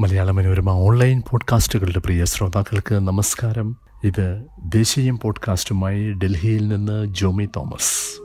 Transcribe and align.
Malayala 0.00 0.30
Manorama 0.30 0.70
online 0.70 1.22
പോഡ്കാസ്റ്റുകളുടെ 1.30 1.98
പ്രിയ 1.98 2.24
ശ്രോതാക്കൾക്ക് 2.24 2.94
നമസ്കാരം. 2.94 3.76
ഇത് 4.04 4.44
ദേശീയം 4.64 5.18
പോഡ്കാസ്റ്റുമായി 5.18 6.12
ഡൽഹിയിൽ 6.12 6.68
നിന്ന് 6.68 7.06
ജോമി 7.06 7.48
തോമസ്. 7.56 8.20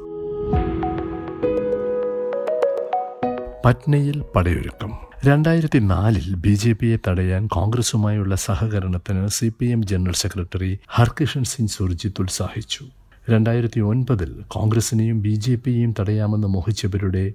പട്നയിൽ 3.66 4.24
പടയൊരുക്കം. 4.36 4.92
രണ്ടായിരത്തി 5.26 5.80
നാലിൽ 5.80 6.36
ബി 6.36 6.50
ജെ 6.50 6.72
പിയെ 6.72 6.98
തടയാൻ 7.08 7.48
കോൺഗ്രസുമായുള്ള 7.48 8.36
സഹകരണത്തിന് 8.36 9.28
C 9.28 9.54
P 9.60 9.66
M 9.66 9.86
general 9.86 10.14
secretary 10.14 10.80
Harkishan 10.90 11.44
Singh 11.44 11.70
Surjeet 11.70 12.22
ഉത്സാഹിച്ചു. 12.22 12.86
രണ്ടായിരത്തി 13.30 13.80
ഒൻപതിൽ 13.80 14.44
കോൺഗ്രസിനെയും 14.48 15.22
ബി 15.22 15.30
ജെ 15.30 15.56
പിയെയും 15.56 15.94
തടയാമെന്ന് 16.00 16.48
മോഹിച്ചവരുടെ 16.48 17.32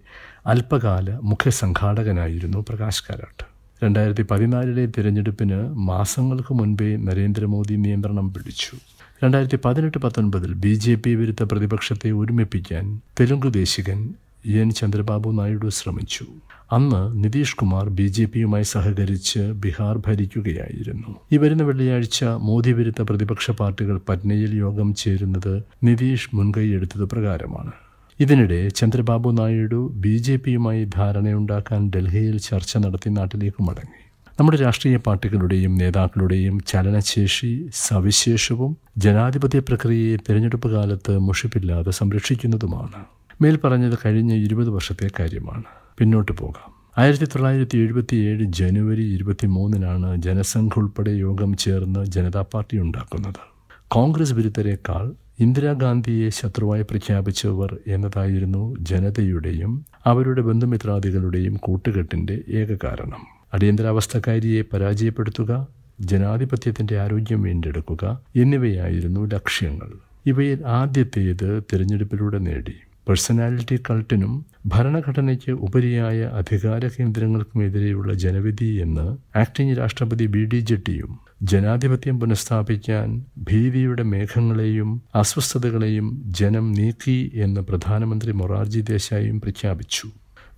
അല്പകാല 0.46 1.18
മുഖ്യസംഘാടകനായിരുന്നു 1.22 2.64
പ്രകാശ് 2.68 3.04
കാരാട്ട്. 3.10 3.49
രണ്ടായിരത്തി 3.84 4.22
പതിനാലിലെ 4.30 4.86
തിരഞ്ഞെടുപ്പിന് 4.86 5.74
മാസങ്ങൾക്ക് 5.74 6.54
മുൻപേ 6.54 6.96
നരേന്ദ്രമോദി 6.96 7.74
നിയന്ത്രണം 7.74 8.34
പിടിച്ചു. 8.34 8.76
രണ്ടായിരത്തി 9.24 9.58
പതിനെട്ട് 9.64 9.98
പത്തൊൻപതിൽ 9.98 10.52
ബി 10.54 10.74
ജെ 10.74 10.94
പി 10.94 11.14
വിരുദ്ധ 11.14 11.42
പ്രതിപക്ഷത്തെ 11.42 12.10
ഒരുമിപ്പിക്കാൻ 12.10 13.00
തെലുങ്ക് 13.20 13.54
ദേശികൻ 13.54 14.14
എൻ 14.46 14.70
ചന്ദ്രബാബു 14.70 15.30
നായിഡു 15.30 15.68
ശ്രമിച്ചു. 15.68 16.24
അന്ന് 16.72 17.24
നിതീഷ് 17.24 17.56
കുമാർ 17.56 17.88
ബി 17.88 18.06
ജെ 18.06 18.24
പിയുമായി 18.24 18.62
സഹകരിച്ച് 18.62 19.40
ബീഹാർ 19.62 19.98
ഭരിക്കുകയായിരുന്നു. 20.06 21.16
ഈ 21.32 21.36
വരുന്ന 21.36 21.62
വെള്ളിയാഴ്ച 21.62 22.24
മോദി 22.24 22.72
വിരുദ്ധ 22.72 23.02
പ്രതിപക്ഷ 23.02 23.50
പാർട്ടികൾ 23.50 24.00
പറ്റ്നയിൽ 24.08 24.54
യോഗം 24.54 24.94
ചേരുന്നത് 24.94 25.62
നിതീഷ് 25.84 26.30
മുൻകൈയെടുത്തത് 26.34 27.04
പ്രകാരമാണ്. 27.04 27.72
ഇതിനിടെ 28.20 28.68
ചന്ദ്രബാബു 28.68 29.30
നായിഡു 29.30 29.88
ബി 29.92 30.18
ജെ 30.18 30.36
പിയുമായി 30.36 30.84
ധാരണയുണ്ടാക്കാൻ 30.84 31.90
ഡൽഹിയിൽ 31.96 32.38
ചർച്ച 32.38 32.76
നടത്തി 32.76 33.08
നാട്ടിലേക്ക് 33.08 33.62
മടങ്ങി. 33.62 34.02
നമ്മുടെ 34.40 34.58
രാഷ്ട്രീയ 34.58 34.96
പാർട്ടികളുടെയും 34.96 35.74
നേതാക്കളുടെയും 35.74 36.60
ചലനശേഷി 36.60 37.70
സവിശേഷവും 37.74 38.76
ജനാധിപത്യ 38.98 39.58
പ്രക്രിയയെ 39.58 40.16
തിരഞ്ഞെടുപ്പ് 40.16 40.68
കാലത്ത് 40.68 41.18
മുഷിപ്പില്ലാതെ 41.18 41.90
സംരക്ഷിക്കുന്നതുമാണ്. 41.90 43.04
മേൽ 43.42 43.56
പറഞ്ഞത് 43.56 43.98
കഴിഞ്ഞ 44.06 44.34
ഇരുപത് 44.34 44.68
വർഷത്തെ 44.68 45.08
കാര്യമാണ്. 45.20 45.64
പിന്നോട്ട് 45.98 46.32
പോകാം. 46.32 46.68
ആയിരത്തി 46.98 47.24
തൊള്ളായിരത്തി 47.24 47.78
എഴുപത്തി 47.78 48.16
ഏഴ് 48.16 48.44
ജനുവരി 48.44 49.02
ഇരുപത്തി 49.02 49.46
മൂന്നിനാണ് 49.46 50.22
ജനസംഘ 50.22 50.70
ഉൾപ്പെടെ 50.76 51.10
യോഗം 51.10 51.56
ചേർന്ന് 51.56 52.04
ജനതാ 52.04 52.42
പാർട്ടി 52.42 52.78
ഉണ്ടാക്കുന്നത്. 52.78 53.40
കോൺഗ്രസ് 53.88 54.32
വിരുദ്ധരെക്കാൾ 54.32 55.12
ഇന്ദിരാഗാന്ധിയെ 55.40 56.28
ശത്രുവായി 56.28 56.82
പ്രഖ്യാപിച്ചവർ 56.82 57.78
എന്നതായിരുന്നു 57.86 58.76
ജനതയുടെയും 58.80 59.86
അവരുടെ 60.06 60.42
ബന്ധുമിത്രാദികളുടെയും 60.42 61.56
കൂട്ടുകെട്ടിന്റെ 61.56 62.40
ഏക 62.48 62.76
കാരണം. 62.84 63.22
അടിയന്തരാവസ്ഥക്കാരിയെ 63.54 64.62
പരാജയപ്പെടുത്തുക 64.62 65.52
ജനാധിപത്യത്തിന്റെ 66.00 67.00
ആരോഗ്യം 67.00 67.42
വീണ്ടെടുക്കുക 67.42 68.04
എന്നിവയായിരുന്നു 68.36 69.26
ലക്ഷ്യങ്ങൾ. 69.26 69.90
ഇവയിൽ 70.26 70.66
ആദ്യത്തേത് 70.66 71.62
തിരഞ്ഞെടുപ്പിലൂടെ 71.72 72.38
നേടി. 72.38 72.74
പേഴ്സണാലിറ്റി 73.08 73.82
കൾട്ടിനും 73.90 74.32
ഭരണഘടനയ്ക്ക് 74.66 75.52
ഉപരിയായ 75.52 76.20
അധികാര 76.22 76.88
കേന്ദ്രങ്ങൾക്കുമെതിരെയുള്ള 76.88 78.14
ജനവിധി 78.14 78.64
എന്ന് 78.64 79.06
ആക്ടിംഗ് 79.38 79.78
രാഷ്ട്രപതി 79.78 80.26
ബി 80.26 80.44
ഡി 80.44 80.60
ജെട്ടിയും 80.60 81.29
ജനാധിപത്യം 81.42 82.20
പുനഃസ്ഥാപിക്കാൻ 82.20 83.24
ഭീതിയുടെ 83.38 84.02
മേഘങ്ങളെയും 84.02 85.02
അസ്വസ്ഥതകളെയും 85.14 86.22
ജനം 86.26 86.72
നീക്കി 86.72 87.30
എന്ന് 87.34 87.60
പ്രധാനമന്ത്രി 87.60 88.32
മൊറാർജി 88.32 88.80
ദേശായിയും 88.80 89.40
പ്രഖ്യാപിച്ചു. 89.40 90.08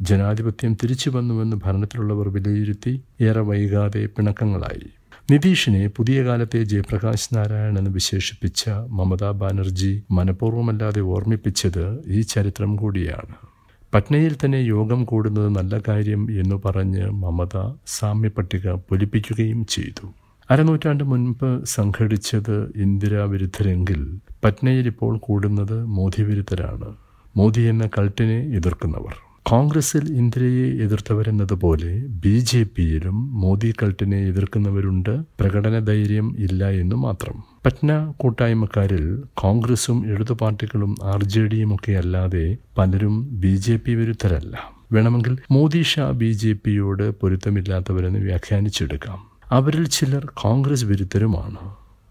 ജനാധിപത്യം 0.01 0.77
തിരിച്ചു 0.83 1.11
വന്നുവെന്ന് 1.11 1.57
ഭരണത്തിലുള്ളവർ 1.65 2.29
വിലയിരുത്തി 2.29 3.03
ഏറെ 3.21 3.41
വൈകാതെ 3.41 4.07
പിണക്കങ്ങളായി. 4.07 4.91
നിതീഷിനെ 5.31 5.87
പുതിയ 5.87 6.25
കാലത്തെ 6.25 6.65
ജയപ്രകാശ് 6.65 7.37
നാരായൺ 7.37 7.79
എന്ന് 7.79 7.91
വിശേഷിപ്പിച്ച 7.91 8.69
മമതാ 8.69 9.31
ബാനർജി 9.31 10.03
മനഃപൂർവമല്ലാതെ 10.11 11.01
ഓർമ്മിപ്പിച്ചത് 11.01 12.03
ഈ 12.07 12.21
ചരിത്രം 12.21 12.77
കൂടിയാണ്. 12.77 13.35
പട്നയിൽ 13.95 14.37
തന്നെ 14.45 14.57
യോഗം 14.57 15.05
കൂടുന്നത് 15.05 15.49
നല്ല 15.49 15.81
കാര്യം 15.89 16.41
എന്നു 16.41 16.63
പറഞ്ഞ് 16.65 17.07
മമത 17.11 17.73
സാമ്യപട്ടിക 17.87 18.71
പൊലിപ്പിക്കുകയും 18.71 19.67
ചെയ്തു. 19.67 20.13
അരനൂറ്റാണ്ട് 20.51 21.05
മുൻപ് 21.05 21.65
സംഘടിച്ചത് 21.65 22.73
ഇന്ദിരാ 22.77 23.25
വിരുദ്ധരെങ്കിൽ 23.25 24.19
പട്നയിൽ 24.45 24.87
ഇപ്പോൾ 24.87 25.19
കൂടുന്നത് 25.19 25.85
മോദി 25.85 26.23
വിരുദ്ധരാണ് 26.23 26.95
മോദി 27.37 27.61
എന്ന 27.61 27.89
കൾട്ടിനെ 27.99 28.57
എതിർക്കുന്നവർ. 28.57 29.15
കോൺഗ്രസിൽ 29.43 30.13
ഇന്ദിരയെ 30.17 30.83
എതിർത്തവരെന്നതുപോലെ 30.83 32.07
ബി 32.07 32.39
ജെ 32.39 32.67
പിയിലും 32.77 33.41
മോദി 33.41 33.75
കൾട്ടിനെ 33.83 34.19
എതിർക്കുന്നവരുണ്ട്. 34.19 35.23
പ്രകടന 35.41 35.79
ധൈര്യം 35.79 36.37
ഇല്ല 36.39 36.71
എന്നു 36.71 36.97
മാത്രം. 36.97 37.45
പറ്റ്ന 37.67 38.13
കൂട്ടായ്മക്കാരിൽ 38.17 39.23
കോൺഗ്രസും 39.35 40.07
ഇടതു 40.07 40.33
പാർട്ടികളും 40.33 40.97
ആർ 41.03 41.25
ജെ 41.25 41.47
ഡിയും 41.47 41.75
ഒക്കെ 41.75 41.93
അല്ലാതെ 41.93 42.57
പലരും 42.79 43.41
ബി 43.41 43.57
ജെ 43.57 43.77
പി 43.77 43.93
വിരുദ്ധരല്ല. 43.93 44.59
വേണമെങ്കിൽ 44.93 45.39
മോദി 45.51 45.83
ഷാ 45.83 46.11
ബി 46.11 46.33
ജെ 46.33 46.53
പിയോട് 46.53 47.11
പൊരുത്തമില്ലാത്തവരെന്ന് 47.11 48.19
വ്യാഖ്യാനിച്ചെടുക്കാം. 48.19 49.32
അവരിൽ 49.53 49.89
ചിലർ 49.89 50.31
കോൺഗ്രസ് 50.35 50.85
വിരുദ്ധരുമാണ്. 50.85 51.57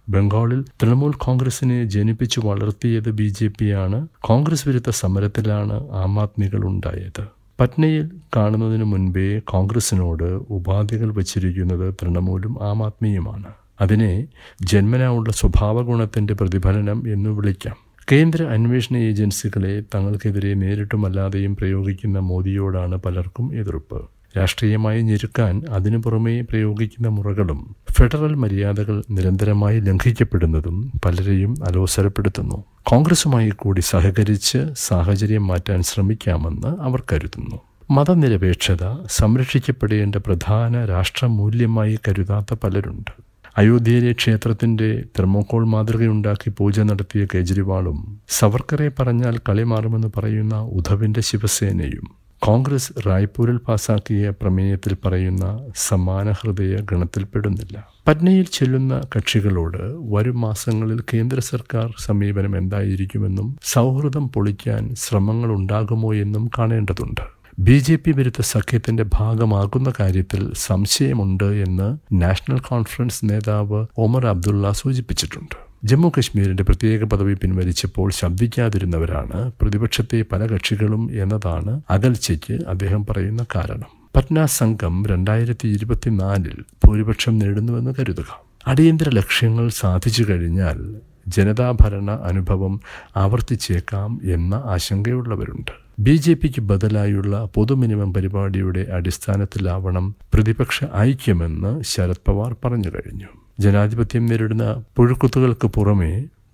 ബംഗാളിൽ 0.10 0.62
തൃണമൂൽ 0.62 1.12
കോൺഗ്രസിനെ 1.12 1.84
ജനിപ്പിച്ചു 1.84 2.42
വളർത്തിയത് 2.46 3.12
ബി 3.12 3.24
ജെ 3.24 3.48
പിയാണ്. 3.60 4.08
കോൺഗ്രസ് 4.20 4.68
വിരുദ്ധ 4.68 4.90
സമരത്തിലാണ് 4.90 5.92
ആം 5.92 6.20
ആദ്മികൾ 6.20 6.66
ഉണ്ടായത്. 6.66 7.26
പട്നയിൽ 7.60 8.10
കാണുന്നതിന് 8.36 8.84
മുൻപേ 8.84 9.40
കോൺഗ്രസിനോട് 9.40 10.24
ഉപാധികൾ 10.24 11.14
വച്ചിരിക്കുന്നത് 11.14 11.94
തൃണമൂലും 11.94 12.70
ആം 12.70 12.86
ആദ്മിയുമാണ്. 12.86 13.48
അതിനെ 13.82 14.28
ജന്മനാ 14.62 15.08
ഉള്ള 15.08 15.32
സ്വഭാവഗുണത്തിന്റെ 15.32 16.34
പ്രതിഫലനം 16.34 17.14
എന്ന് 17.14 17.30
വിളിക്കാം. 17.30 17.76
കേന്ദ്ര 18.12 18.44
അന്വേഷണ 18.44 18.98
ഏജൻസികളെ 18.98 19.84
തങ്ങൾക്കെതിരെ 19.96 20.54
നേരിട്ടുമല്ലാതെയും 20.54 21.56
പ്രയോഗിക്കുന്ന 21.56 22.20
മോദിയോടാണ് 22.20 22.96
പലർക്കും 22.96 23.56
എതിർപ്പ്. 23.56 24.10
രാഷ്ട്രീയമായി 24.38 25.02
ഞെരുക്കാൻ 25.02 25.64
അതിനു 25.70 25.98
പുറമേ 25.98 26.42
പ്രയോഗിക്കുന്ന 26.42 27.08
മുറകളും 27.08 27.76
ഫെഡറൽ 27.92 28.36
മര്യാദകൾ 28.36 29.04
നിരന്തരമായി 29.10 29.80
ലംഘിക്കപ്പെടുന്നതും 29.80 30.92
പലരെയും 31.06 31.56
അലോസരപ്പെടുത്തുന്നു. 31.68 32.64
കോൺഗ്രസുമായി 32.86 33.50
കൂടി 33.50 33.82
സഹകരിച്ച് 33.82 34.58
സാഹചര്യം 34.76 35.48
മാറ്റാൻ 35.48 35.82
ശ്രമിക്കാമെന്ന് 35.82 36.82
അവർ 36.82 37.04
കരുതുന്നു. 37.14 37.60
മതനിരപേക്ഷത 37.92 39.06
സംരക്ഷിക്കപ്പെടേണ്ട 39.08 40.16
പ്രധാന 40.16 40.86
രാഷ്ട്രമൂല്യമായി 40.86 42.00
കരുതാത്ത 42.08 42.56
പലരുണ്ട്. 42.64 43.12
അയോധ്യയിലെ 43.58 44.14
ക്ഷേത്രത്തിന്റെ 44.14 45.04
തെർമോക്കോൾ 45.20 45.68
മാതൃകയുണ്ടാക്കി 45.68 46.52
പൂജ 46.58 46.80
നടത്തിയ 46.80 47.28
കേജ്രിവാളും 47.36 48.22
സവർക്കറെ 48.30 48.92
പറഞ്ഞാൽ 49.00 49.38
കളി 49.38 49.64
മാറുമെന്ന് 49.64 50.08
പറയുന്ന 50.18 50.60
ഉധവിന്റെ 50.60 51.22
ശിവസേനയും 51.22 52.21
കോൺഗ്രസ് 52.46 52.94
റായ്പൂരിൽ 53.08 53.58
പാസാക്കിയ 53.58 54.30
പ്രമേയത്തിൽ 54.30 54.96
പറയുന്ന 55.06 55.68
സമാന 55.76 56.32
ഹൃദയ 56.32 56.78
ഗണത്തിൽപ്പെടുന്നില്ല. 56.92 57.88
പട്നയിൽ 58.08 58.46
ചെല്ലുന്ന 58.54 59.02
കക്ഷികളോട് 59.16 59.78
വരും 60.14 60.42
മാസങ്ങളിൽ 60.42 61.02
കേന്ദ്ര 61.14 61.40
സർക്കാർ 61.40 61.96
സമീപനം 62.00 62.58
എന്തായിരിക്കുമെന്നും 62.58 63.58
സൗഹൃദം 63.64 64.30
പൊളിക്കാൻ 64.30 64.96
ശ്രമങ്ങൾ 64.96 65.52
ഉണ്ടാകുമോ 65.52 66.14
എന്നും 66.14 66.50
കാണേണ്ടതുണ്ട്. 66.58 67.22
ബി 67.60 67.80
ജെ 67.80 67.96
പി 67.96 68.12
വിരുദ്ധ 68.12 68.42
സഖ്യത്തിന്റെ 68.42 69.06
ഭാഗമാകുന്ന 69.14 69.94
കാര്യത്തിൽ 70.00 70.54
സംശയമുണ്ട് 70.54 71.44
എന്ന് 71.44 71.98
നാഷണൽ 72.22 72.60
കോൺഫറൻസ് 72.60 73.26
നേതാവ് 73.26 73.86
ഒമർ 73.98 74.28
അബ്ദുള്ള 74.28 74.72
സൂചിപ്പിച്ചിട്ടുണ്ട്. 74.72 75.71
ജമ്മു 75.84 76.12
കശ്മീരിന്റെ 76.18 76.64
പ്രത്യേക 76.64 77.04
പദവി 77.04 77.34
പിൻവലിച്ചപ്പോൾ 77.34 78.12
ശബ്ദിക്കാതിരുന്നവരാണ്. 78.12 79.52
പ്രതിപക്ഷത്തെ 79.62 80.26
പല 80.32 80.46
കക്ഷികളും 80.46 81.10
എന്നതാണ് 81.14 81.82
അകൽച്ചയ്ക്ക് 81.90 82.54
അദ്ദേഹം 82.54 83.06
പറയുന്ന 83.06 83.46
കാരണം. 83.56 83.90
പട്ന 84.16 84.46
സംഘം 84.46 85.06
രണ്ടായിരത്തി 85.06 85.68
ഇരുപത്തിനാലിൽ 85.68 86.62
ഭൂരിപക്ഷം 86.86 87.40
നേടുന്നുവെന്ന് 87.40 87.94
കരുതുക. 88.00 88.42
അടിയന്തര 88.68 89.10
ലക്ഷ്യങ്ങൾ 89.10 89.70
സാധിച്ചു 89.70 90.26
കഴിഞ്ഞാൽ 90.30 90.96
ജനതാഭരണ 91.28 92.12
അനുഭവം 92.12 92.82
ആവർത്തിച്ചേക്കാം 93.18 94.22
എന്ന 94.24 94.54
ആശങ്കയുള്ളവരുണ്ട്. 94.66 95.72
ബി 96.00 96.16
ജെ 96.16 96.34
പിക്ക് 96.34 96.62
ബദലായുള്ള 96.62 97.50
പൊതു 97.54 97.74
മിനിമം 97.74 98.14
പരിപാടിയുടെ 98.14 98.88
അടിസ്ഥാനത്തിലാവണം 98.94 100.16
പ്രതിപക്ഷ 100.34 100.84
ഐക്യമെന്ന് 100.96 101.82
ശരത് 101.84 102.22
പവാർ 102.28 102.56
പറഞ്ഞു 102.66 102.90
കഴിഞ്ഞു. 102.90 103.41
ജനാധിപത്യം 103.64 104.26
നേരിടുന്ന 104.26 104.66
പുഴുക്കുത്തുകൾക്ക് 104.96 105.68
പുറമെ 105.68 106.14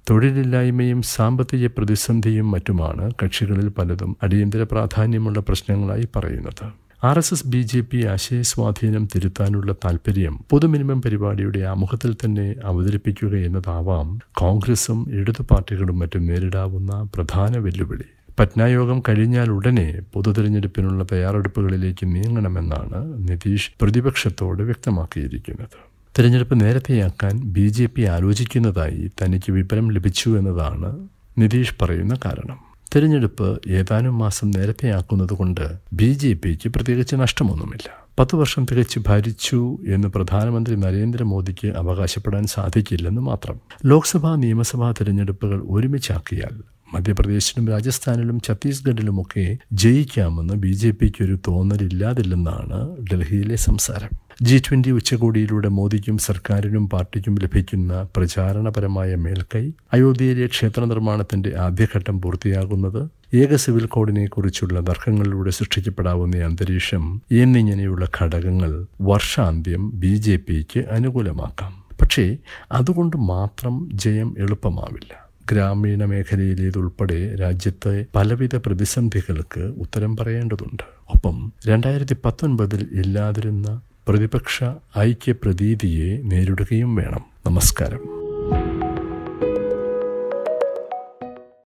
തൊഴിലില്ലായ്മയും 0.10 1.02
സാമ്പത്തിക 1.16 1.68
പ്രതിസന്ധിയും 1.68 2.52
മറ്റുമാണ് 2.52 3.06
കക്ഷികളിൽ 3.24 3.68
പലതും 3.70 4.18
അടിയന്തര 4.24 4.64
പ്രാധാന്യമുള്ള 4.64 5.40
പ്രശ്നങ്ങളായി 5.40 6.08
പറയുന്നത്. 6.16 6.66
R 7.04 7.18
S 7.18 7.34
S 7.34 7.48
B 7.48 7.62
J 7.62 7.82
P 7.82 8.00
ആശയ 8.06 8.42
സ്വാധീനം 8.42 9.08
തിരുത്താനുള്ള 9.16 9.74
താൽപര്യം 9.86 10.36
പൊതുമിനിമം 10.50 11.02
പരിപാടിയുടെ 11.02 11.60
ആമുഖത്തിൽ 11.74 12.14
തന്നെ 12.14 12.56
അവതരിപ്പിക്കുക 12.64 13.36
എന്നതാവാം 13.48 14.08
കോൺഗ്രസും 14.34 15.02
ഇടതു 15.20 15.44
പാർട്ടികളും 15.52 16.00
മറ്റും 16.00 16.26
നേരിടാവുന്ന 16.28 17.10
പ്രധാന 17.16 17.58
വെല്ലുവിളി. 17.58 18.08
പറ്റ്നായോഗം 18.40 19.04
കഴിഞ്ഞാൽ 19.10 19.50
ഉടനെ 19.50 19.88
പൊതു 20.14 20.32
തിരഞ്ഞെടുപ്പിനുള്ള 20.32 21.04
തയ്യാറെടുപ്പുകളിലേക്ക് 21.12 22.06
നീങ്ങണമെന്നാണ് 22.16 23.00
നിതീഷ് 23.28 23.72
പ്രതിപക്ഷത്തോട് 23.82 24.64
വ്യക്തമാക്കിയിരിക്കുന്നത്. 24.64 25.78
തെരഞ്ഞെടുപ്പ് 26.18 26.62
നേരത്തെയാക്കാൻ 26.62 27.42
ബി 27.46 27.68
ജെ 27.68 27.86
പി 27.86 28.02
ആലോചിക്കുന്നതായി 28.02 29.12
തനിക്ക് 29.24 29.52
വിവരം 29.52 29.92
ലഭിച്ചു 29.92 30.30
എന്നതാണ് 30.30 31.08
നിതീഷ് 31.38 31.76
പറയുന്ന 31.82 32.18
കാരണം. 32.26 32.60
തെരഞ്ഞെടുപ്പ് 32.96 33.62
ഏതാനും 33.68 34.18
മാസം 34.18 34.52
നേരത്തെയാക്കുന്നതുകൊണ്ട് 34.52 35.76
ബി 35.94 36.14
ജെ 36.14 36.34
പിക്ക് 36.34 36.70
പ്രത്യേകിച്ച് 36.70 37.16
നഷ്ടമൊന്നുമില്ല. 37.16 38.06
പത്ത് 38.20 38.36
വർഷം 38.36 38.66
തികച്ച് 38.72 39.00
ഭരിച്ചു 39.08 39.78
എന്ന് 39.88 40.08
പ്രധാനമന്ത്രി 40.08 40.76
നരേന്ദ്രമോദിക്ക് 40.76 41.68
അവകാശപ്പെടാൻ 41.68 42.48
സാധിക്കില്ലെന്ന് 42.48 43.22
മാത്രം. 43.22 43.62
ലോക്സഭാ 43.86 44.36
നിയമസഭാ 44.36 44.92
തെരഞ്ഞെടുപ്പുകൾ 44.92 45.64
ഒരുമിച്ചാക്കിയാൽ 45.70 46.77
മധ്യപ്രദേശിലും 46.94 47.68
രാജസ്ഥാനിലും 47.68 48.42
ഛത്തീസ്ഗഡിലുമൊക്കെ 48.48 49.58
ജയിക്കാമെന്ന് 49.74 50.54
ബി 50.54 50.72
ജെ 50.72 50.92
പിക്ക് 50.92 51.24
ഒരു 51.24 51.38
തോന്നലില്ലാതില്ലെന്നാണ് 51.48 52.96
ഡൽഹിയിലെ 53.14 53.56
സംസാരം. 53.56 54.10
ജി 54.42 54.58
ട്വന്റി 54.58 54.90
ഉച്ചകോടിയിലൂടെ 54.90 55.68
മോദിക്കും 55.68 56.18
സർക്കാരിനും 56.18 56.90
പാർട്ടിക്കും 56.90 57.36
ലഭിക്കുന്ന 57.36 58.08
പ്രചാരണപരമായ 58.16 59.16
മേൽക്കൈ 59.16 59.72
അയോധ്യയിലെ 59.94 60.48
ക്ഷേത്ര 60.48 60.86
നിർമ്മാണത്തിന്റെ 60.86 61.58
ആദ്യഘട്ടം 61.58 62.22
പൂർത്തിയാകുന്നത് 62.22 63.10
ഏക 63.34 63.56
സിവിൽ 63.56 63.86
കോഡിനെ 63.86 64.28
കുറിച്ചുള്ള 64.28 64.80
തർക്കങ്ങളിലൂടെ 64.80 65.50
സൃഷ്ടിക്കപ്പെടാവുന്ന 65.50 66.38
അന്തരീക്ഷം 66.38 67.22
എന്നിങ്ങനെയുള്ള 67.32 68.08
ഘടകങ്ങൾ 68.22 68.86
വർഷാന്ത്യം 69.02 69.92
ബി 70.00 70.16
ജെ 70.16 70.36
പിക്ക് 70.36 70.80
അനുകൂലമാക്കാം. 70.80 71.84
പക്ഷേ 72.02 72.38
അതുകൊണ്ട് 72.72 73.18
മാത്രം 73.18 73.90
ജയം 73.94 74.36
എളുപ്പമാവില്ല. 74.38 75.27
ഗ്രാമീണ 75.52 76.06
മേഖലയിലേതുൾപ്പെടെ 76.06 77.36
രാജ്യത്തെ 77.36 78.06
പലവിധ 78.16 78.56
പ്രതിസന്ധികൾക്ക് 78.56 79.60
ഉത്തരം 79.60 80.16
പറയേണ്ടതുണ്ട്. 80.18 80.84
ഒപ്പം 81.16 81.54
രണ്ടായിരത്തി 81.68 82.16
പത്തൊൻപതിൽ 82.26 82.88
ഇല്ലാതിരുന്ന 82.92 83.82
പ്രതിപക്ഷ 84.08 84.64
ഐക്യ 84.98 85.32
പ്രതീതിയെ 85.32 86.22
നേരിടുകയും 86.22 86.96
വേണം. 86.96 87.26
നമസ്കാരം. 87.46 88.04